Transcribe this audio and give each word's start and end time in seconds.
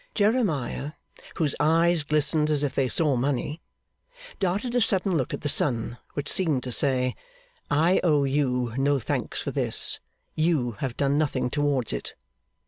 Jeremiah, 0.15 0.93
whose 1.35 1.53
eyes 1.59 2.01
glistened 2.01 2.49
as 2.49 2.63
if 2.63 2.73
they 2.73 2.87
saw 2.87 3.15
money, 3.15 3.61
darted 4.39 4.73
a 4.73 4.81
sudden 4.81 5.15
look 5.15 5.31
at 5.31 5.41
the 5.41 5.47
son, 5.47 5.99
which 6.15 6.27
seemed 6.27 6.63
to 6.63 6.71
say, 6.71 7.13
'I 7.69 7.99
owe 8.03 8.23
you 8.23 8.73
no 8.77 8.97
thanks 8.97 9.43
for 9.43 9.51
this; 9.51 9.99
you 10.33 10.71
have 10.79 10.97
done 10.97 11.19
nothing 11.19 11.51
towards 11.51 11.93
it! 11.93 12.15